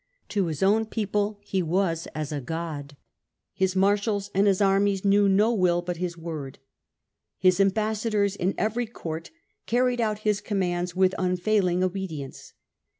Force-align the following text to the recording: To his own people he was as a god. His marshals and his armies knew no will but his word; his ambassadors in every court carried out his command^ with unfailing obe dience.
To 0.29 0.47
his 0.47 0.63
own 0.63 0.87
people 0.87 1.37
he 1.43 1.61
was 1.61 2.07
as 2.15 2.31
a 2.31 2.41
god. 2.41 2.97
His 3.53 3.75
marshals 3.75 4.31
and 4.33 4.47
his 4.47 4.59
armies 4.59 5.05
knew 5.05 5.29
no 5.29 5.53
will 5.53 5.83
but 5.83 5.97
his 5.97 6.17
word; 6.17 6.57
his 7.37 7.59
ambassadors 7.59 8.35
in 8.35 8.55
every 8.57 8.87
court 8.87 9.29
carried 9.67 10.01
out 10.01 10.17
his 10.25 10.41
command^ 10.41 10.95
with 10.95 11.13
unfailing 11.19 11.83
obe 11.83 12.09
dience. 12.09 12.53